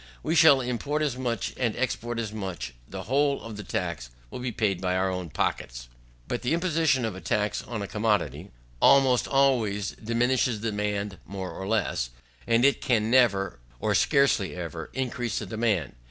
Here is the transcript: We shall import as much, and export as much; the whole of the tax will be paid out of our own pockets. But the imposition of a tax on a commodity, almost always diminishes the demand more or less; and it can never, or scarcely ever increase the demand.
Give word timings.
We 0.23 0.33
shall 0.33 0.61
import 0.61 1.03
as 1.03 1.15
much, 1.15 1.53
and 1.57 1.75
export 1.75 2.17
as 2.17 2.33
much; 2.33 2.73
the 2.89 3.03
whole 3.03 3.39
of 3.43 3.55
the 3.55 3.63
tax 3.63 4.09
will 4.31 4.39
be 4.39 4.51
paid 4.51 4.77
out 4.77 4.79
of 4.89 4.95
our 4.97 5.11
own 5.11 5.29
pockets. 5.29 5.89
But 6.27 6.41
the 6.41 6.55
imposition 6.55 7.05
of 7.05 7.15
a 7.15 7.21
tax 7.21 7.61
on 7.61 7.83
a 7.83 7.87
commodity, 7.87 8.49
almost 8.81 9.27
always 9.27 9.91
diminishes 9.91 10.61
the 10.61 10.69
demand 10.71 11.19
more 11.27 11.51
or 11.51 11.67
less; 11.67 12.09
and 12.47 12.65
it 12.65 12.81
can 12.81 13.11
never, 13.11 13.59
or 13.79 13.93
scarcely 13.93 14.55
ever 14.55 14.89
increase 14.95 15.37
the 15.37 15.45
demand. 15.45 15.93